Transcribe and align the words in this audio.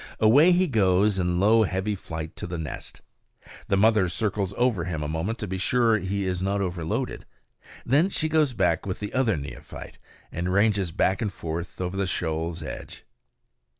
Away 0.19 0.51
he 0.51 0.65
goes 0.65 1.19
in 1.19 1.39
low 1.39 1.61
heavy 1.61 1.93
flight 1.93 2.35
to 2.37 2.47
the 2.47 2.57
nest. 2.57 3.03
The 3.67 3.77
mother 3.77 4.09
circles 4.09 4.51
over 4.57 4.85
him 4.85 5.03
a 5.03 5.07
moment 5.07 5.37
to 5.37 5.47
be 5.47 5.59
sure 5.59 5.99
he 5.99 6.25
is 6.25 6.41
not 6.41 6.59
overloaded; 6.59 7.27
then 7.85 8.09
she 8.09 8.27
goes 8.27 8.53
back 8.53 8.87
with 8.87 8.97
the 8.99 9.13
other 9.13 9.37
neophyte 9.37 9.99
and 10.31 10.51
ranges 10.51 10.91
back 10.91 11.21
and 11.21 11.31
forth 11.31 11.79
over 11.79 11.95
the 11.97 12.07
shoal's 12.07 12.63
edge. 12.63 13.03